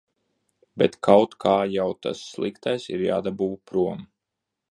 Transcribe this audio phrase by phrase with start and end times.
[0.81, 4.05] Bet kaut kā jau tas sliktais ir jādabū prom...